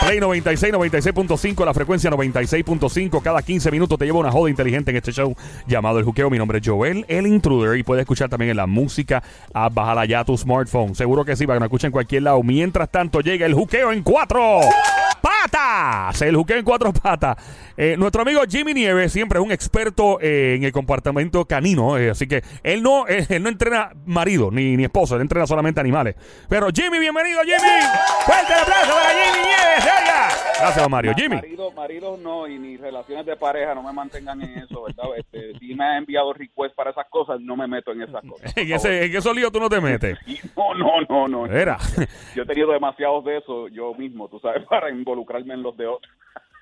[0.00, 3.22] Play 96, 96.5, la frecuencia 96.5.
[3.22, 5.34] Cada 15 minutos te lleva una joda inteligente en este show
[5.66, 6.30] llamado El Juqueo.
[6.30, 7.78] Mi nombre es Joel, el intruder.
[7.78, 9.22] Y puedes escuchar también en la música.
[9.52, 10.94] A bajar ya tu smartphone.
[10.94, 12.42] Seguro que sí, para que me escuchen en cualquier lado.
[12.42, 14.60] Mientras tanto, llega el Juqueo en cuatro
[15.20, 16.20] patas.
[16.22, 17.36] El Juqueo en cuatro patas.
[17.76, 21.98] Eh, nuestro amigo Jimmy Nieves siempre es un experto eh, en el comportamiento canino.
[21.98, 25.46] eh, así que él no, eh, él no entrena marido ni, ni esposo, él entrena
[25.46, 26.14] solamente animales.
[26.48, 27.58] Pero Jimmy, bienvenido, Jimmy.
[28.24, 29.84] Fuerte el aplauso para Jimmy Nieves.
[29.84, 30.28] oiga.
[30.58, 31.12] Gracias, Mario.
[31.14, 31.36] Jimmy.
[31.36, 35.04] Marido, maridos no, y ni relaciones de pareja, no me mantengan en eso, ¿verdad?
[35.18, 38.56] Este, si me ha enviado request para esas cosas, no me meto en esas cosas.
[38.56, 40.18] En ese, en esos líos tú no te metes.
[40.56, 41.46] No, no, no, no.
[41.46, 41.76] Era.
[42.34, 45.86] Yo he tenido demasiados de eso yo mismo, tú sabes, para involucrarme en los de
[45.86, 46.12] otros.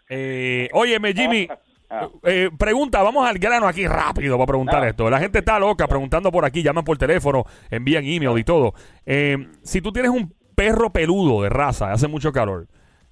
[0.08, 1.48] Eh, óyeme, Jimmy.
[1.90, 2.08] Ah.
[2.24, 4.88] eh, pregunta, vamos al grano aquí rápido para preguntar Ah.
[4.88, 5.08] esto.
[5.10, 8.72] La gente está loca preguntando por aquí, llaman por teléfono, envían email y todo.
[9.04, 12.66] Eh, si tú tienes un perro peludo de raza, hace mucho calor.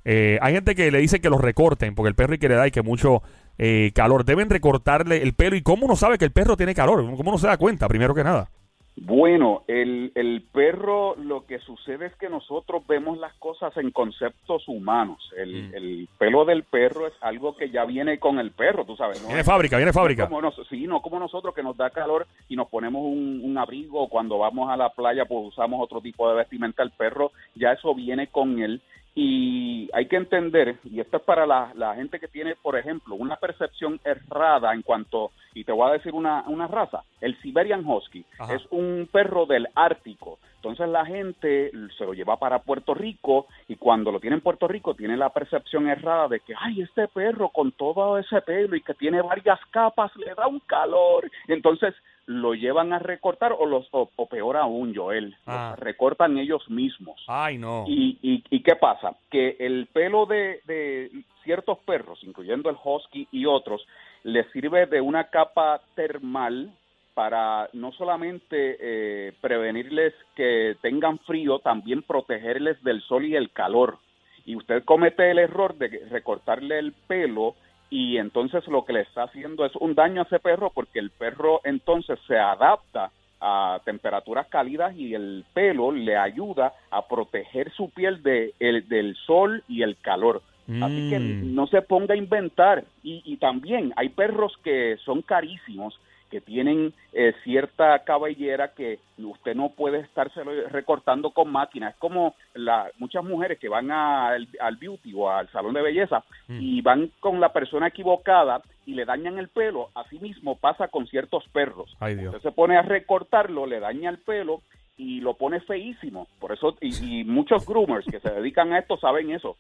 [0.04, 2.54] eh, hay gente que le dice que los recorten porque el perro hay que le
[2.56, 3.22] da y que mucho
[3.58, 4.24] eh, calor.
[4.24, 5.54] Deben recortarle el pelo.
[5.54, 7.04] ¿Y cómo uno sabe que el perro tiene calor?
[7.14, 7.86] ¿Cómo uno se da cuenta?
[7.86, 8.50] Primero que nada.
[8.94, 14.68] Bueno, el, el perro, lo que sucede es que nosotros vemos las cosas en conceptos
[14.68, 15.18] humanos.
[15.36, 15.74] El, Mm.
[15.74, 19.28] el pelo del perro es algo que ya viene con el perro, tú sabes, ¿no?
[19.28, 20.24] Viene fábrica, viene fábrica.
[20.24, 23.40] No como nos- sí, no como nosotros que nos da calor y nos ponemos un,
[23.42, 26.82] un abrigo cuando vamos a la playa, pues usamos otro tipo de vestimenta.
[26.82, 28.82] El perro ya eso viene con él
[29.14, 33.14] y hay que entender, y esto es para la, la gente que tiene, por ejemplo,
[33.14, 37.86] una percepción errada en cuanto, y te voy a decir una, una raza, el Siberian
[37.86, 38.54] Husky Ajá.
[38.54, 40.38] es un perro del Ártico.
[40.62, 44.68] Entonces la gente se lo lleva para Puerto Rico y cuando lo tiene en Puerto
[44.68, 48.80] Rico tiene la percepción errada de que, ay, este perro con todo ese pelo y
[48.80, 51.28] que tiene varias capas le da un calor.
[51.48, 51.94] Entonces
[52.26, 55.74] lo llevan a recortar o, los, o, o peor aún, Joel, Ah.
[55.78, 57.20] recortan ellos mismos.
[57.26, 57.84] Ay, no.
[57.88, 59.16] ¿Y, y, y qué pasa?
[59.30, 61.10] Que el pelo de, de
[61.42, 63.84] ciertos perros, incluyendo el husky y otros,
[64.22, 66.70] les sirve de una capa termal
[67.14, 73.98] para no solamente eh, prevenirles que tengan frío, también protegerles del sol y el calor.
[74.46, 77.54] Y usted comete el error de recortarle el pelo
[77.92, 81.10] y entonces lo que le está haciendo es un daño a ese perro porque el
[81.10, 87.90] perro entonces se adapta a temperaturas cálidas y el pelo le ayuda a proteger su
[87.90, 90.40] piel de, el, del sol y el calor.
[90.80, 91.54] Así que Mm.
[91.54, 92.84] no se ponga a inventar.
[93.02, 95.98] Y, y también hay perros que son carísimos,
[96.32, 101.90] que tienen eh, cierta cabellera que usted no puede estárselo recortando con máquina.
[101.90, 105.82] Es como la, muchas mujeres que van a- al, al beauty o al salón de
[105.82, 109.90] belleza y van con la persona equivocada y le dañan el pelo.
[109.94, 111.94] Así mismo pasa con ciertos perros.
[112.00, 112.34] Ay, Dios.
[112.34, 114.62] Usted se pone a recortarlo, le daña el pelo
[115.02, 116.28] y lo pone feísimo.
[116.38, 119.56] Por eso, y, y muchos groomers que se dedican a esto saben eso.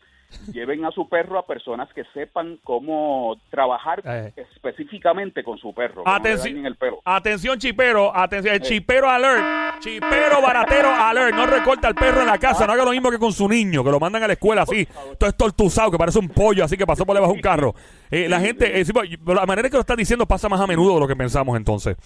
[0.50, 4.32] Lleven a su perro a personas que sepan cómo trabajar Eh.
[4.36, 6.02] específicamente con su perro.
[6.06, 7.00] Atención, el pelo.
[7.04, 12.38] atención, chipero, atención, el chipero alert, chipero baratero alert, no recorta al perro en la
[12.38, 14.62] casa, no haga lo mismo que con su niño, que lo mandan a la escuela
[14.62, 14.86] así,
[15.18, 17.74] todo es tortuzado, que parece un pollo, así que pasó por debajo de un carro.
[18.12, 20.66] Eh, la gente, eh, sí, pues, la manera que lo estás diciendo pasa más a
[20.66, 21.96] menudo de lo que pensamos entonces.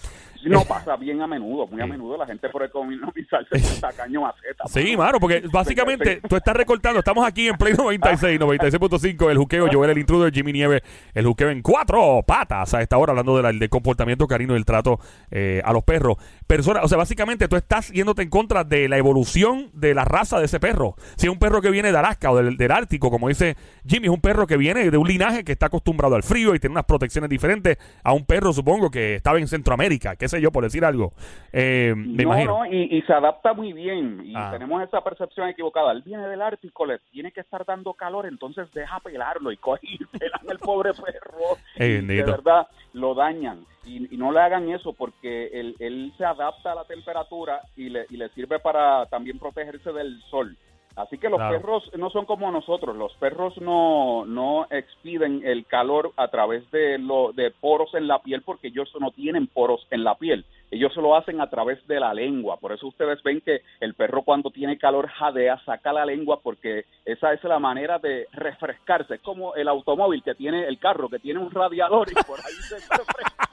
[0.45, 4.63] No pasa bien a menudo, muy a menudo la gente por economizarse un tacaño maceta.
[4.67, 6.99] Sí, mano, porque básicamente tú estás recortando.
[6.99, 9.29] Estamos aquí en Play 96, 96.5.
[9.29, 10.81] El juqueo, Joel, el intruder, Jimmy Nieves,
[11.13, 14.55] el juqueo en cuatro patas a esta hora, hablando de la- del comportamiento carino y
[14.55, 16.15] del trato eh, a los perros.
[16.47, 20.39] Personas, o sea, básicamente tú estás yéndote en contra de la evolución de la raza
[20.39, 20.95] de ese perro.
[21.17, 24.07] Si es un perro que viene de Alaska o del, del Ártico, como dice Jimmy,
[24.07, 26.71] es un perro que viene de un linaje que está acostumbrado al frío y tiene
[26.71, 30.63] unas protecciones diferentes a un perro, supongo, que estaba en Centroamérica, qué sé yo, por
[30.63, 31.11] decir algo.
[31.51, 32.59] Eh, me no, imagino.
[32.59, 34.21] no, y, y se adapta muy bien.
[34.25, 34.49] Y Ah.
[34.51, 35.91] tenemos esa percepción equivocada.
[35.91, 39.79] Él viene del Ártico, le tiene que estar dando calor, entonces deja pelarlo y coge
[39.83, 41.57] y pelan el pobre perro.
[41.75, 42.67] Eh, Y de verdad,
[42.97, 43.65] lo dañan.
[43.85, 47.89] Y, y no le hagan eso porque él, él se adapta a la temperatura y
[47.89, 50.57] le, y le sirve para también protegerse del sol.
[50.97, 51.59] Así que los Claro.
[51.61, 56.97] perros no son como nosotros, los perros no, no expiden el calor a través de,
[56.97, 60.93] lo, de poros en la piel porque ellos no tienen poros en la piel, ellos
[60.93, 64.23] se lo hacen a través de la lengua, por eso ustedes ven que el perro
[64.23, 69.21] cuando tiene calor jadea, saca la lengua porque esa es la manera de refrescarse, es
[69.21, 72.75] como el automóvil que tiene el carro, que tiene un radiador y por ahí se
[72.75, 73.49] refresca.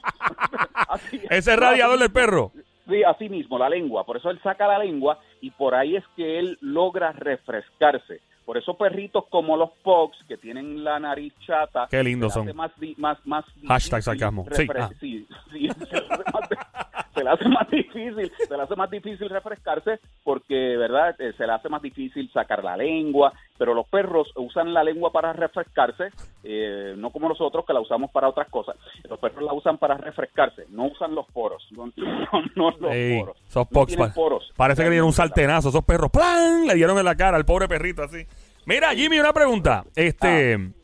[0.88, 1.31] Así es.
[1.31, 2.52] Ese radiador del perro.
[2.88, 4.05] Sí, así mismo, la lengua.
[4.05, 8.20] Por eso él saca la lengua y por ahí es que él logra refrescarse.
[8.44, 12.55] Por eso perritos como los Pugs, que tienen la nariz chata, Qué lindos son.
[12.55, 14.44] Más, di- más, más Hashtag sarcasmo.
[14.52, 14.90] Sí, ah.
[15.00, 15.69] sí, sí,
[16.11, 16.49] más,
[17.25, 21.15] se le hace más difícil, se le hace más difícil refrescarse porque, ¿verdad?
[21.19, 25.11] Eh, se le hace más difícil sacar la lengua, pero los perros usan la lengua
[25.12, 26.11] para refrescarse,
[26.43, 28.76] eh, no como nosotros que la usamos para otras cosas.
[29.09, 33.37] Los perros la usan para refrescarse, no usan los poros, no, no, no los poros.
[33.49, 34.53] esos No tienen poros.
[34.56, 35.69] Parece que le dieron un sartenazo.
[35.71, 36.67] Esos perros, ¡plan!
[36.67, 38.26] Le dieron en la cara al pobre perrito así.
[38.67, 39.85] Mira, Jimmy, una pregunta.
[39.94, 40.84] Este, Ah.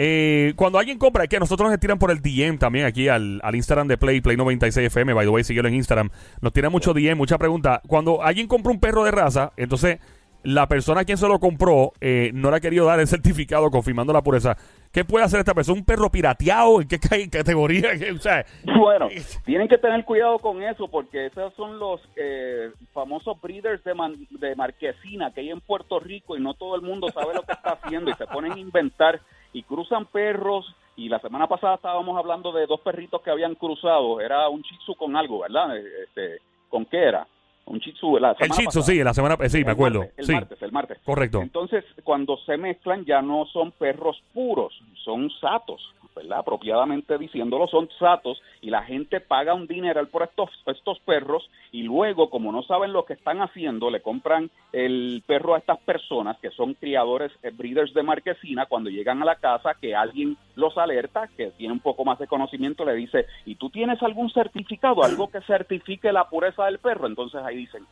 [0.00, 3.40] Eh, cuando alguien compra, es que nosotros nos tiran por el DM también aquí al,
[3.42, 6.08] al Instagram de Play, Play96FM, by the way, síguelo en Instagram.
[6.40, 7.82] Nos tiran mucho DM, mucha pregunta.
[7.86, 9.98] Cuando alguien compra un perro de raza, entonces
[10.44, 13.68] la persona a quien se lo compró eh, no le ha querido dar el certificado
[13.72, 14.56] confirmando la pureza.
[14.92, 15.80] ¿Qué puede hacer esta persona?
[15.80, 16.80] ¿Un perro pirateado?
[16.80, 17.98] ¿En qué ca- categoría?
[17.98, 19.08] ¿Qué- o sea, Bueno,
[19.44, 24.28] tienen que tener cuidado con eso porque esos son los eh, famosos breeders de, man-
[24.30, 27.52] de marquesina que hay en Puerto Rico y no todo el mundo sabe lo que
[27.52, 29.20] está haciendo y se ponen a inventar
[29.52, 30.66] y cruzan perros
[30.96, 34.78] y la semana pasada estábamos hablando de dos perritos que habían cruzado, era un shih
[34.78, 35.76] tzu con algo, ¿verdad?
[35.76, 37.26] Este, ¿Con qué era?
[37.66, 38.18] Un shih tzu.
[38.18, 38.84] La el semana Tzu, pasada.
[38.86, 39.98] sí, la semana sí, me El acuerdo.
[40.00, 40.98] martes, el sí, martes, el martes.
[41.04, 41.40] correcto.
[41.42, 44.72] Entonces, cuando se mezclan ya no son perros puros,
[45.04, 45.80] son satos,
[46.18, 46.38] ¿verdad?
[46.40, 51.82] Apropiadamente diciéndolo, son satos y la gente paga un dineral por estos, estos perros y
[51.82, 56.38] luego, como no saben lo que están haciendo, le compran el perro a estas personas
[56.38, 60.76] que son criadores, eh, breeders de marquesina, cuando llegan a la casa, que alguien los
[60.76, 65.02] alerta, que tiene un poco más de conocimiento, le dice, ¿y tú tienes algún certificado,
[65.02, 67.06] algo que certifique la pureza del perro?
[67.06, 67.84] Entonces ahí dicen,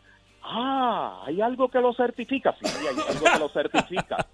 [0.49, 2.55] Ah, hay algo que lo certifica.
[2.61, 4.27] Sí, hay algo que lo certifica.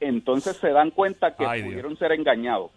[0.00, 1.68] Entonces se dan cuenta que Ay, Dios.
[1.72, 2.70] pudieron ser engañados.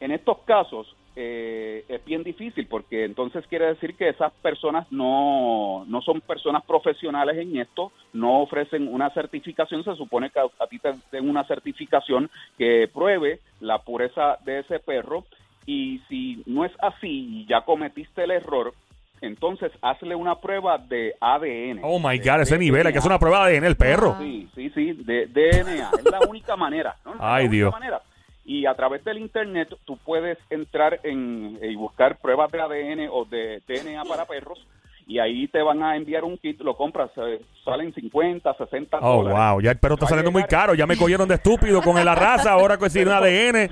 [0.00, 5.84] En estos casos eh, es bien difícil porque entonces quiere decir que esas personas no,
[5.86, 9.82] no son personas profesionales en esto, no ofrecen una certificación.
[9.82, 14.78] Se supone que a, ti te den una certificación que pruebe la pureza de ese
[14.78, 15.24] perro
[15.64, 18.74] y si no es así y ya cometiste el error,
[19.22, 21.80] entonces hazle una prueba de ADN.
[21.82, 24.16] Oh my God, ese nivel, hay que hacer una prueba de ADN el perro.
[24.20, 25.90] Sí, sí, sí, de DNA.
[25.98, 26.96] Es la única manera.
[27.06, 27.14] ¿no?
[27.14, 27.72] Es la Ay, única Dios.
[27.72, 28.02] manera.
[28.46, 33.24] Y a través del Internet tú puedes entrar en, y buscar pruebas de ADN o
[33.24, 34.64] de DNA para perros
[35.08, 39.22] y ahí te van a enviar un kit, lo compras, eh, salen 50, 60 Oh,
[39.22, 39.38] dólares.
[39.52, 40.74] wow, ya el perro está saliendo muy caro.
[40.74, 43.70] Ya me cogieron de estúpido con la raza, ahora con un ADN.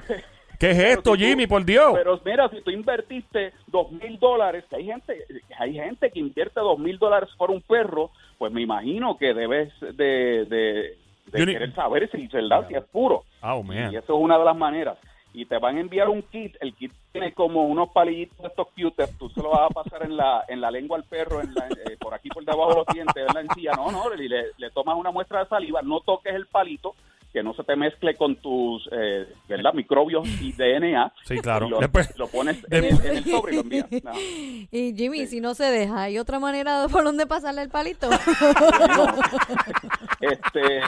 [0.60, 1.46] ¿Qué es Pero esto, si tú- Jimmy?
[1.48, 1.92] Por Dios.
[1.94, 5.24] Pero mira, si tú invertiste dos mil dólares, que hay gente,
[5.58, 9.72] hay gente que invierte dos mil dólares por un perro, pues me imagino que debes
[9.80, 12.66] de, de, de ni- querer saber si, ¿verdad?
[12.68, 13.24] si es puro.
[13.42, 13.92] Oh, man.
[13.92, 14.98] Y eso es una de las maneras.
[15.36, 18.68] Y te van a enviar un kit, el kit tiene como unos palillitos de estos
[18.76, 21.52] cuters, tú se lo vas a pasar en la, en la lengua al perro, en
[21.54, 24.28] la- eh, por aquí por debajo de los dientes, en la encía, no, no, y
[24.28, 26.94] le, le tomas una muestra de saliva, no toques el palito,
[27.32, 29.72] que no se te mezcle con tus, eh, ¿verdad?
[29.74, 31.12] Microbios y DNA.
[31.24, 31.66] Sí, claro.
[31.66, 33.88] Y Lo, Después- lo pones en el, en el sobre y lo envías.
[34.04, 34.12] No.
[34.70, 38.08] Y Jimmy, si no se deja, ¿hay otra manera por donde pasarle el palito?
[40.30, 40.80] Este,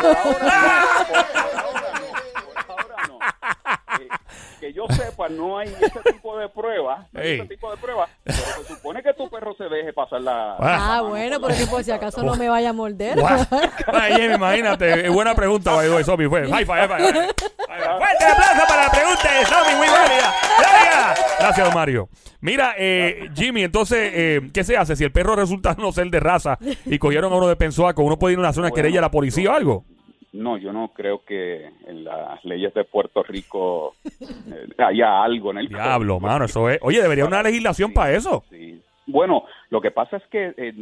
[0.00, 3.18] por ahora no, por, por ahora no, por ahora no.
[4.00, 4.08] Eh,
[4.60, 7.38] que yo sepa, no hay ese tipo de pruebas, no hay Ey.
[7.40, 10.56] ese tipo de pruebas, pero se supone que tu perro se deje pasar la...
[10.60, 11.02] Ah.
[11.08, 13.18] Bueno, porque por si acaso no me vaya a morder.
[13.86, 15.08] Ay, imagínate.
[15.08, 16.28] Buena pregunta, by the way, Somi.
[16.28, 16.48] Fue.
[16.48, 17.34] High five, high five,
[17.76, 20.34] Fuerte aplauso para la pregunta de Somi, muy válida.
[20.58, 21.38] Gracias.
[21.38, 22.08] Gracias, don Mario.
[22.40, 24.96] Mira, eh, Jimmy, entonces, eh, ¿qué se hace?
[24.96, 28.18] Si el perro resulta no ser de raza y cogieron a uno de Pensuaco, ¿uno
[28.18, 29.84] puede ir a una zona Bueno, querella a la policía o algo?
[30.32, 35.58] No, yo no creo que en las leyes de Puerto Rico eh, haya algo en
[35.58, 36.78] el Diablo, mano, eso es.
[36.82, 38.44] Oye, debería una legislación Sí, para eso.
[38.50, 38.80] sí.
[39.06, 40.72] Bueno, lo que pasa es que eh,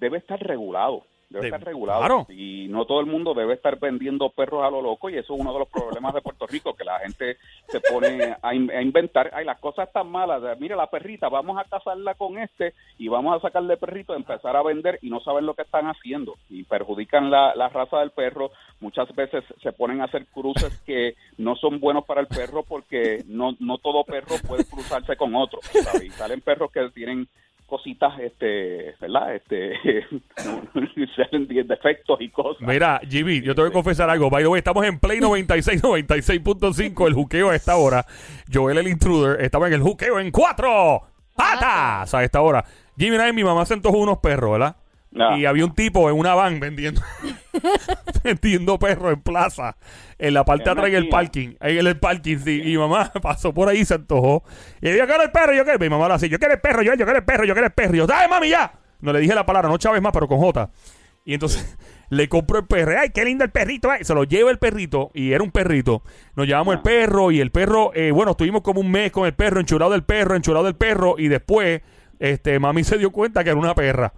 [0.00, 1.04] debe estar regulado.
[1.30, 2.00] Debe De- estar regulado.
[2.00, 2.26] claro.
[2.28, 5.08] Y no todo el mundo debe estar vendiendo perros a lo loco.
[5.08, 7.36] Y eso es uno de los problemas de Puerto Rico, que la gente
[7.68, 9.30] se pone a, in- a inventar.
[9.32, 10.42] Ay, las cosas están malas.
[10.58, 14.62] Mira, la perrita, vamos a casarla con este y vamos a sacarle perrito, empezar a
[14.64, 16.34] vender y no saben lo que están haciendo.
[16.48, 18.50] Y perjudican la, la raza del perro.
[18.80, 23.22] Muchas veces se ponen a hacer cruces que no son buenos para el perro porque
[23.28, 25.60] no, no todo perro puede cruzarse con otro.
[25.62, 26.02] ¿sabes?
[26.04, 27.28] Y salen perros que tienen
[27.70, 29.36] cositas, este, ¿verdad?
[29.36, 29.72] Este,
[31.64, 32.66] defectos y cosas.
[32.66, 34.28] Mira, Jimmy, yo te voy a confesar algo.
[34.28, 38.04] By the way, estamos en Play 96, 96.5, el juqueo a esta hora.
[38.52, 41.02] Joel el intruder estaba en el juqueo en cuatro
[41.34, 42.64] patas a esta hora.
[42.98, 44.76] Jimmy, una vez mi mamá se antojó unos perros, ¿verdad?
[45.18, 45.36] Ah.
[45.36, 47.02] Y había un tipo en una van vendiendo
[48.24, 49.76] vendiendo perros en plaza,
[50.18, 51.54] en la parte de atrás en el parking.
[51.58, 52.60] Ahí en el parking, sí.
[52.62, 54.44] Y mi mamá pasó por ahí y se antojó.
[54.80, 55.78] Y yo quiero el perro, yo quiero.
[55.78, 57.66] Mi mamá lo así, yo quiero el perro, yo, yo quiero el perro, yo quiero
[57.66, 57.94] el perro.
[57.94, 58.72] Y yo, dale mami ya.
[59.00, 60.70] No le dije la palabra, no chaves más, pero con J.
[61.24, 61.76] Y entonces
[62.10, 62.92] le compro el perro.
[62.98, 63.90] ¡Ay, qué lindo el perrito!
[63.90, 64.04] ay.
[64.04, 66.04] Se lo lleva el perrito y era un perrito.
[66.36, 69.34] Nos llevamos el perro y el perro, eh, bueno, estuvimos como un mes con el
[69.34, 71.16] perro, enchulado del perro, enchulado del perro.
[71.18, 71.82] Y después,
[72.20, 74.12] este, mami se dio cuenta que era una perra.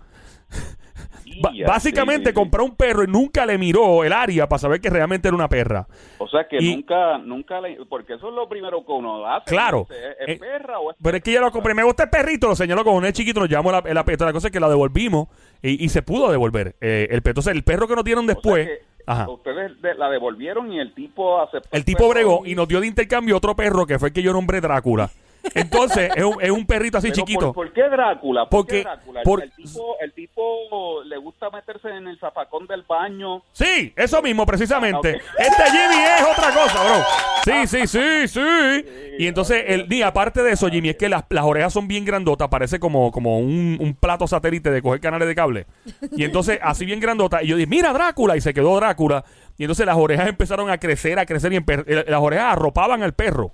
[1.67, 5.29] Básicamente sí, compró un perro y nunca le miró el área para saber que realmente
[5.29, 5.87] era una perra.
[6.19, 9.47] O sea que y- nunca, nunca le, porque eso es lo primero que uno hace.
[9.51, 9.87] Claro.
[9.91, 11.75] ¿Es, Eh, es perra o es Pero es que ya lo compré.
[11.75, 12.49] Me gusta el perrito.
[12.49, 13.41] Lo señaló con un chiquito.
[13.41, 14.05] Nos llevamos la, la.
[14.23, 15.29] La cosa es que la devolvimos
[15.63, 16.77] y, y se pudo devolver.
[16.81, 17.23] Eh, el.
[17.25, 18.67] Entonces, el perro que nos dieron O sea después.
[18.69, 19.29] que ajá.
[19.31, 21.69] Ustedes de- la devolvieron y el tipo aceptó.
[21.77, 24.33] El tipo bregó y nos dio de intercambio otro perro que fue el que yo
[24.33, 25.11] nombré Drácula.
[25.55, 27.53] Entonces, es un, es un perrito así Pero chiquito.
[27.53, 28.43] ¿por, por qué Drácula?
[28.49, 29.21] ¿Por Porque- qué Drácula?
[29.21, 33.43] El- por- el, tipo, el tipo le gusta meterse en el zafacón del baño.
[33.53, 35.21] Sí, eso mismo, precisamente.
[35.21, 35.35] Ah.
[35.39, 37.05] Este Jimmy es otra cosa, bro.
[37.45, 38.85] Sí, sí, sí, sí.
[39.19, 42.05] Y entonces, el, ni aparte de eso, Jimmy, es que las, las orejas son bien
[42.05, 45.67] grandotas, parece como, como un, un plato satélite de coger canales de cable.
[46.13, 47.43] Y entonces, así bien grandota.
[47.43, 49.25] Y yo dije, mira Drácula, y se quedó Drácula.
[49.59, 53.13] Y entonces las orejas empezaron a crecer, a crecer, y eh, las orejas arropaban al
[53.13, 53.53] perro.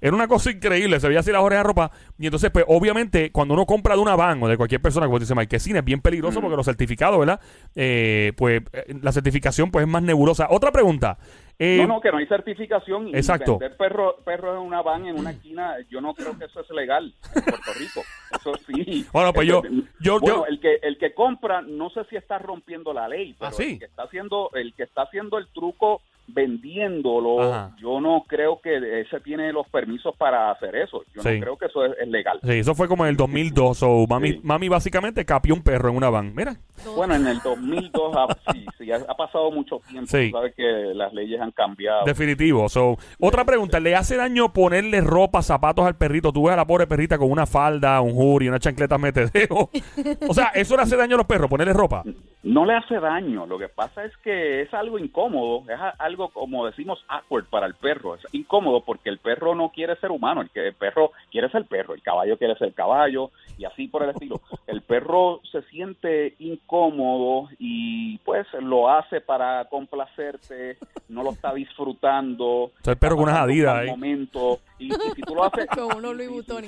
[0.00, 1.90] Era una cosa increíble, se veía así las orejas ropa.
[2.18, 5.18] Y entonces, pues, obviamente, cuando uno compra de una van o de cualquier persona, como
[5.18, 7.40] dice Mike, es bien peligroso porque los certificados, ¿verdad?
[7.74, 10.48] Eh, pues, eh, la certificación, pues, es más nebulosa.
[10.50, 11.16] Otra pregunta.
[11.58, 13.08] Eh, no, no, que no hay certificación.
[13.08, 13.56] Y exacto.
[13.58, 16.68] Vender perro- perros en una van, en una esquina, yo no creo que eso es
[16.70, 18.02] legal en Puerto Rico.
[18.38, 19.06] Eso sí.
[19.12, 19.62] Bueno, pues yo-
[20.00, 23.34] yo- bueno, yo- el que el que compra, no sé si está rompiendo la ley,
[23.38, 23.72] pero Ah, sí.
[23.72, 27.76] el que está haciendo el que está haciendo el truco vendiéndolo, Ajá.
[27.80, 31.02] yo no creo que ese tiene los permisos para hacer eso.
[31.14, 31.34] Yo Sí.
[31.34, 32.38] no creo que eso es, es legal.
[32.42, 33.78] Sí, eso fue como en el 2002.
[33.78, 34.40] So, mami, Sí.
[34.42, 36.34] mami básicamente capió un perro en una van.
[36.34, 36.56] Mira.
[36.94, 40.08] Bueno, en el 2002 ha, sí, sí, ha, ha pasado mucho tiempo.
[40.10, 40.30] Sí.
[40.30, 40.62] Tú sabes que
[40.94, 42.04] las leyes han cambiado.
[42.04, 42.68] Definitivo.
[42.68, 43.80] So, otra pregunta.
[43.80, 46.32] ¿Le hace daño ponerle ropa, zapatos al perrito?
[46.32, 49.70] Tú ves a la pobre perrita con una falda, un jury, una chancleta metedeo.
[50.28, 51.48] O sea, ¿eso le hace daño a los perros?
[51.48, 52.02] ¿Ponerle ropa?
[52.42, 56.64] No le hace daño, lo que pasa es que es algo incómodo, es algo como
[56.64, 60.50] decimos awkward para el perro, es incómodo porque el perro no quiere ser humano, el,
[60.50, 64.10] que, el perro quiere ser perro, el caballo quiere ser caballo y así por el
[64.10, 64.40] estilo.
[64.66, 70.78] El perro se siente incómodo y pues lo hace para complacerte,
[71.08, 72.70] no lo está disfrutando.
[72.82, 75.96] sea, el perro con unas un Adidas momento y, y si tú lo haces Con
[75.96, 76.64] unos sí, Louis sí, Vuitton.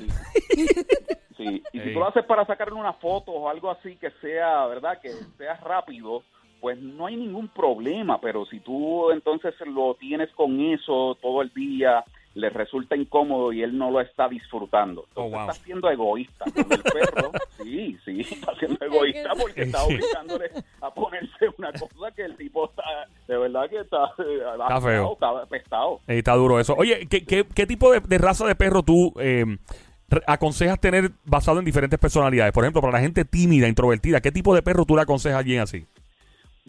[1.39, 4.67] Sí, y si tú lo haces para sacarle una foto o algo así que sea,
[4.67, 5.01] ¿verdad?
[5.01, 6.23] Que sea rápido,
[6.61, 11.53] pues no hay ningún problema, pero si tú entonces lo tienes con eso todo el
[11.55, 12.05] día,
[12.35, 15.03] le resulta incómodo y él no lo está disfrutando.
[15.15, 15.51] Oh, Entonces wow.
[15.51, 17.33] está siendo egoísta con el perro.
[17.59, 20.49] Sí, sí, está siendo egoísta porque está obligándole
[20.81, 22.83] a ponerse una cosa que el tipo está,
[23.27, 25.13] de verdad que está, eh, Está feo.
[25.13, 26.01] Está apestado.
[26.07, 26.75] Está duro eso.
[26.79, 29.45] Oye, ¿qué, qué, qué tipo de, de raza de perro tú eh,
[30.27, 32.53] aconsejas tener basado en diferentes personalidades?
[32.53, 35.39] Por ejemplo, para la gente tímida, introvertida, ¿qué tipo de perro tú le aconsejas a
[35.41, 35.87] alguien así?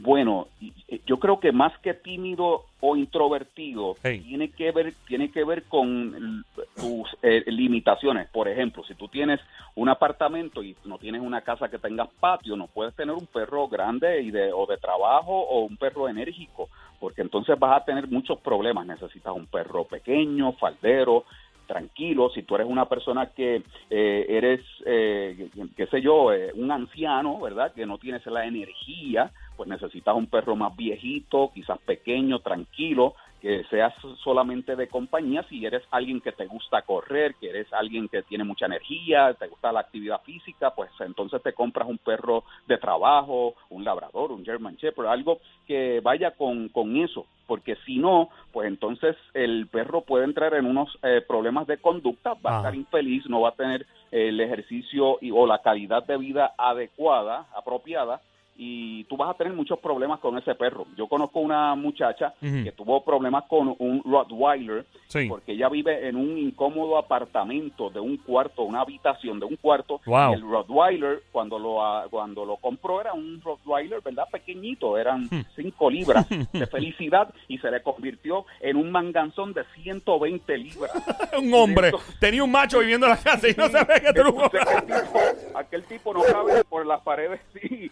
[0.02, 0.72] Bueno, y
[1.06, 4.24] yo creo que más que tímido o introvertido Hey.
[4.26, 6.46] tiene que ver tiene que ver con
[6.78, 8.30] tus eh, limitaciones.
[8.30, 9.42] Por ejemplo, si tú tienes
[9.76, 13.68] un apartamento y no tienes una casa que tengas patio, no puedes tener un perro
[13.68, 18.08] grande y de o de trabajo o un perro enérgico, porque entonces vas a tener
[18.08, 18.88] muchos problemas.
[18.88, 21.26] Necesitas un perro pequeño, faldero,
[21.70, 23.62] tranquilo, si tú eres una persona que
[23.92, 27.74] eh, eres, eh, qué sé yo, eh, un anciano, ¿verdad?
[27.74, 33.64] Que no tienes la energía, pues necesitas un perro más viejito, quizás pequeño, tranquilo, que
[33.66, 33.94] seas
[34.24, 38.44] solamente de compañía si eres alguien que te gusta correr, que eres alguien que tiene
[38.44, 43.56] mucha energía, te gusta la actividad física, pues entonces te compras un perro de trabajo,
[43.70, 48.68] un labrador, un German Shepherd, algo que vaya con, con eso, porque si no, pues
[48.68, 53.26] entonces el perro puede entrar en unos eh, problemas de conducta, va a estar infeliz,
[53.28, 58.22] no va a tener el ejercicio y, o la calidad de vida adecuada, apropiada,
[58.62, 60.86] y tú vas a tener muchos problemas con ese perro.
[60.98, 65.28] Yo conozco una muchacha que tuvo problemas con un Rottweiler Sí.
[65.30, 70.02] porque ella vive en un incómodo apartamento de un cuarto, una habitación de un cuarto.
[70.06, 70.34] Wow.
[70.34, 74.26] El Rottweiler, cuando lo, ah, cuando lo compró, era un Rottweiler, ¿verdad?
[74.32, 75.46] Pequeñito, eran Hmm.
[75.56, 80.92] 5 libras de felicidad y se le convirtió en un manganzón de 120 libras.
[81.42, 81.92] un hombre.
[82.20, 84.60] Tenía un macho viviendo en la casa y no sabía que hombre.
[84.62, 85.20] aquel, tipo,
[85.58, 87.90] aquel tipo no cabe por las paredes sí,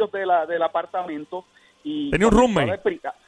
[0.00, 1.44] pasillos de la, del apartamento.
[1.82, 2.78] Y Tenía un roommate.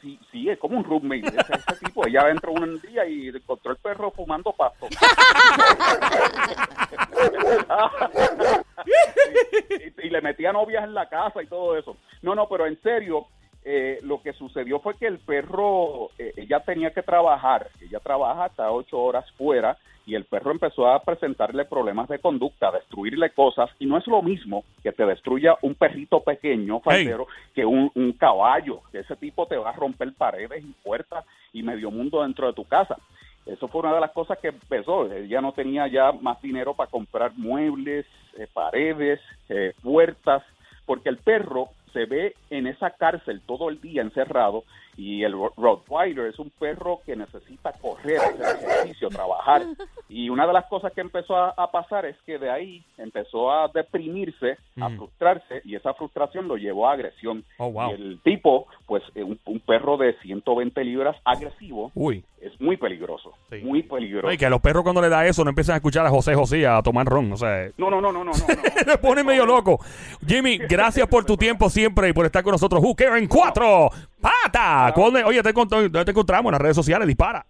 [0.01, 1.27] Sí, sí, es como un roommate.
[1.27, 4.87] Ese, ese tipo, ella entró un día y encontró el perro fumando pasto.
[9.69, 11.97] y, y le metía novias en la casa y todo eso.
[12.21, 13.25] No, no, pero en serio,
[13.65, 18.45] eh, lo que sucedió fue que el perro, eh, ella tenía que trabajar, ella trabaja
[18.45, 23.29] hasta ocho horas fuera y el perro empezó a presentarle problemas de conducta, a destruirle
[23.31, 27.91] cosas y no es lo mismo que te destruya un perrito pequeño, falsero, que un,
[27.95, 32.21] un caballo, que ese tipo te va a romper paredes y puertas y medio mundo
[32.21, 32.97] dentro de tu casa.
[33.45, 35.11] Eso fue una de las cosas que empezó.
[35.11, 38.05] Ella no tenía ya más dinero para comprar muebles,
[38.37, 39.19] eh, paredes,
[39.49, 40.43] eh, puertas,
[40.85, 44.63] porque el perro se ve en esa cárcel todo el día encerrado
[44.95, 49.63] y el Ro- Rottweiler es un perro que necesita correr, hacer ejercicio, trabajar.
[50.09, 53.51] Y una de las cosas que empezó a, a pasar es que de ahí empezó
[53.51, 54.97] a deprimirse, a Mm.
[54.97, 57.43] frustrarse y esa frustración lo llevó a agresión.
[57.57, 57.89] Oh, wow.
[57.91, 62.23] Y el tipo, pues eh, un, un perro de 120 libras agresivo, Uy.
[62.41, 63.57] es muy peligroso, Sí.
[63.63, 64.31] muy peligroso.
[64.31, 66.35] Y que a los perros cuando le da eso no empiezan a escuchar a José
[66.35, 67.31] José a tomar ron.
[67.31, 68.31] O sea, No, no, no, no, no, no.
[68.31, 68.45] no.
[68.91, 69.79] le pone medio loco.
[70.27, 72.81] Jimmy, gracias por tu tiempo siempre y por estar con nosotros.
[72.83, 73.89] Who Care en cuatro
[74.23, 74.91] pata.
[74.95, 77.07] ¿Dónde- Oye, te, encont- ¿dónde te encontramos en las redes sociales?
[77.07, 77.45] Dispara.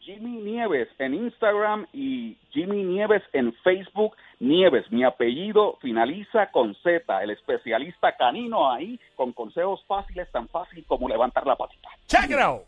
[0.00, 4.14] Jimmy Nieves en Instagram y Jimmy Nieves en Facebook.
[4.38, 10.84] Nieves, mi apellido finaliza con Z, el especialista canino ahí con consejos fáciles, tan fácil
[10.86, 11.88] como levantar la patita.
[12.06, 12.62] Check it out.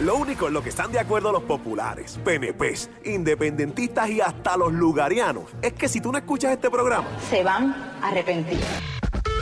[0.00, 4.72] Lo único en lo que están de acuerdo los populares, PNPs, independentistas y hasta los
[4.72, 8.58] lugarianos es que si tú no escuchas este programa, se van a arrepentir.